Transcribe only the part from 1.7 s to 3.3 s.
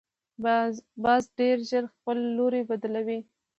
خپل لوری بدلوي